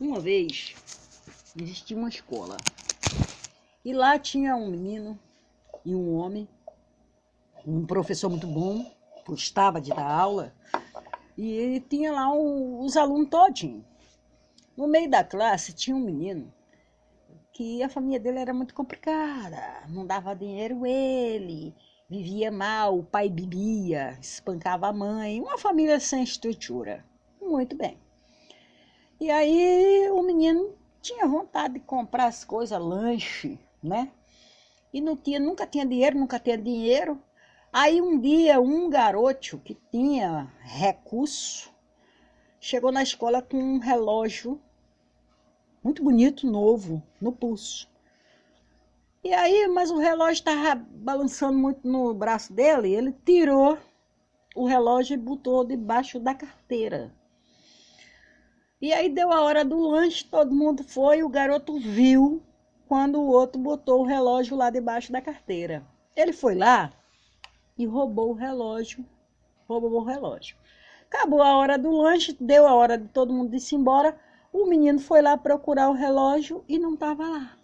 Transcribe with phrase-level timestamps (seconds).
[0.00, 0.74] Uma vez
[1.56, 2.56] existia uma escola
[3.84, 5.18] e lá tinha um menino
[5.84, 6.48] e um homem,
[7.66, 8.90] um professor muito bom,
[9.26, 10.54] gostava de dar aula,
[11.36, 13.84] e ele tinha lá os alunos todinhos.
[14.76, 16.52] No meio da classe tinha um menino
[17.52, 21.74] que a família dele era muito complicada, não dava dinheiro ele,
[22.08, 27.04] vivia mal, o pai bebia, espancava a mãe, uma família sem estrutura.
[27.40, 27.98] Muito bem.
[29.22, 34.10] E aí o menino tinha vontade de comprar as coisas, lanche, né?
[34.92, 37.22] E não tinha, nunca tinha dinheiro, nunca tinha dinheiro.
[37.72, 41.72] Aí um dia um garoto que tinha recurso
[42.58, 44.60] chegou na escola com um relógio
[45.84, 47.88] muito bonito, novo, no pulso.
[49.22, 53.78] E aí, mas o relógio estava balançando muito no braço dele, ele tirou
[54.56, 57.14] o relógio e botou debaixo da carteira.
[58.82, 62.42] E aí deu a hora do lanche, todo mundo foi, o garoto viu
[62.88, 65.86] quando o outro botou o relógio lá debaixo da carteira.
[66.16, 66.92] Ele foi lá
[67.78, 69.06] e roubou o relógio,
[69.68, 70.56] roubou o relógio.
[71.08, 74.18] Acabou a hora do lanche, deu a hora de todo mundo ir embora.
[74.52, 77.56] O menino foi lá procurar o relógio e não estava lá.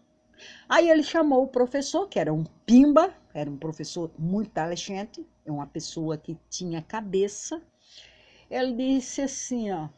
[0.69, 5.51] Aí ele chamou o professor, que era um pimba, era um professor muito inteligente, é
[5.51, 7.61] uma pessoa que tinha cabeça.
[8.49, 9.89] Ele disse assim, ó,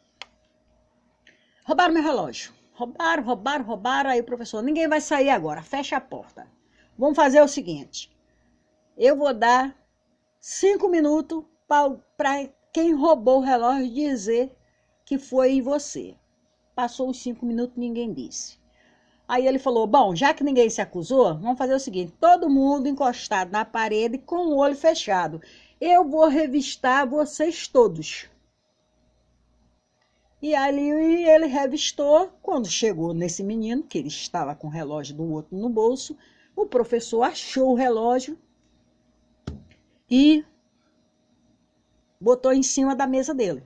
[1.70, 2.52] Roubaram meu relógio.
[2.72, 4.10] Roubaram, roubaram, roubaram.
[4.10, 6.48] Aí o professor, ninguém vai sair agora, fecha a porta.
[6.98, 8.10] Vamos fazer o seguinte:
[8.98, 9.76] eu vou dar
[10.40, 14.52] cinco minutos para quem roubou o relógio dizer
[15.04, 16.16] que foi você.
[16.74, 18.58] Passou os cinco minutos, ninguém disse.
[19.28, 22.88] Aí ele falou: Bom, já que ninguém se acusou, vamos fazer o seguinte: todo mundo
[22.88, 25.40] encostado na parede com o olho fechado.
[25.80, 28.28] Eu vou revistar vocês todos.
[30.42, 30.88] E ali
[31.28, 32.30] ele revistou.
[32.42, 36.16] Quando chegou nesse menino, que ele estava com o relógio do outro no bolso,
[36.56, 38.38] o professor achou o relógio
[40.10, 40.44] e
[42.20, 43.62] botou em cima da mesa dele.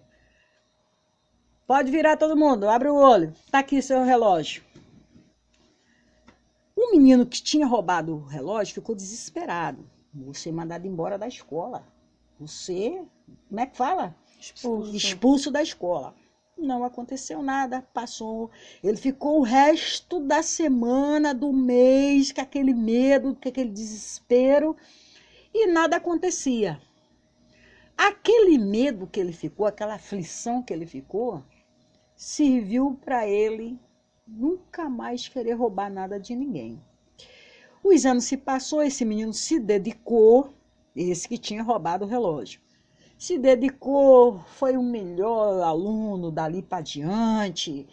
[1.66, 3.32] Pode virar todo mundo, abre o olho.
[3.50, 4.62] Tá aqui seu relógio.
[6.76, 9.88] O menino que tinha roubado o relógio ficou desesperado.
[10.12, 11.86] Você é mandado embora da escola.
[12.38, 13.02] Você,
[13.48, 14.14] como é que fala?
[14.38, 14.94] Expulso.
[14.94, 16.14] Expulso da escola.
[16.56, 18.50] Não aconteceu nada, passou.
[18.82, 24.76] Ele ficou o resto da semana, do mês, com aquele medo, com aquele desespero,
[25.52, 26.80] e nada acontecia.
[27.96, 31.44] Aquele medo que ele ficou, aquela aflição que ele ficou,
[32.16, 33.78] serviu para ele
[34.26, 36.82] nunca mais querer roubar nada de ninguém.
[37.82, 40.54] Os anos se passou, esse menino se dedicou,
[40.96, 42.64] esse que tinha roubado o relógio
[43.16, 47.86] se dedicou, foi o melhor aluno dali para diante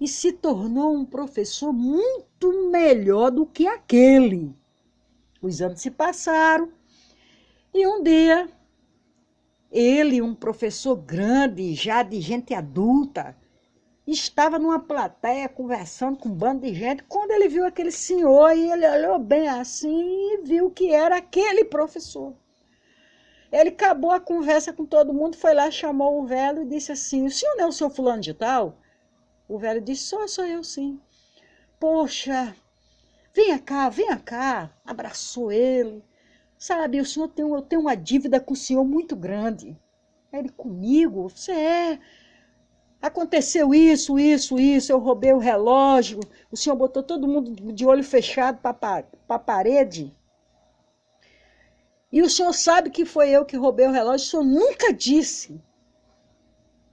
[0.00, 4.54] e se tornou um professor muito melhor do que aquele.
[5.40, 6.70] Os anos se passaram
[7.74, 8.48] e um dia
[9.70, 13.34] ele, um professor grande, já de gente adulta,
[14.06, 17.02] estava numa plateia conversando com um bando de gente.
[17.04, 21.64] Quando ele viu aquele senhor, e ele olhou bem assim e viu que era aquele
[21.64, 22.34] professor.
[23.52, 27.26] Ele acabou a conversa com todo mundo, foi lá, chamou o velho e disse assim:
[27.26, 28.78] O senhor não é o seu fulano de tal?
[29.46, 30.98] O velho disse: Sou, sou eu sim.
[31.78, 32.56] Poxa,
[33.34, 34.70] venha cá, venha cá.
[34.86, 36.02] Abraçou ele.
[36.56, 39.76] Sabe, o senhor tem, eu tenho uma dívida com o senhor muito grande.
[40.32, 41.28] Ele comigo?
[41.28, 41.98] Você é.
[43.02, 44.92] Aconteceu isso, isso, isso.
[44.92, 46.20] Eu roubei o relógio.
[46.50, 50.14] O senhor botou todo mundo de olho fechado para a parede.
[52.12, 55.58] E o senhor sabe que foi eu que roubei o relógio, o senhor nunca disse.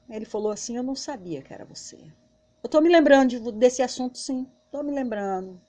[0.10, 1.98] Ele falou assim: Eu não sabia que era você.
[1.98, 4.48] Eu estou me lembrando desse assunto, sim.
[4.66, 5.62] Estou me lembrando.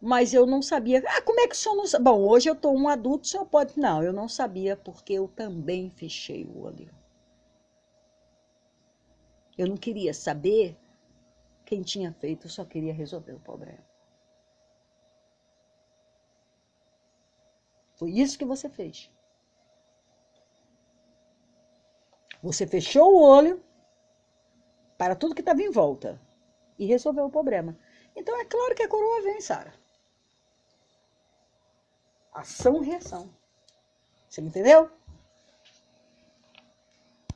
[0.00, 1.02] Mas eu não sabia.
[1.06, 2.04] Ah, como é que o senhor não sabe?
[2.04, 3.78] Bom, hoje eu estou um adulto, o senhor pode.
[3.78, 6.94] Não, eu não sabia porque eu também fechei o olho.
[9.56, 10.76] Eu não queria saber
[11.64, 13.82] quem tinha feito, eu só queria resolver o problema.
[17.94, 19.10] Foi isso que você fez.
[22.42, 23.62] Você fechou o olho
[24.98, 26.20] para tudo que estava em volta
[26.78, 27.76] e resolveu o problema.
[28.14, 29.72] Então é claro que a coroa vem, Sara.
[32.32, 33.30] Ação reação.
[34.28, 34.90] Você me entendeu?